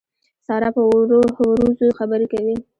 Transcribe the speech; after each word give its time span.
سارا 0.47 0.69
په 0.75 0.81
وروځو 1.53 1.87
خبرې 1.97 2.27
کوي. 2.33 2.55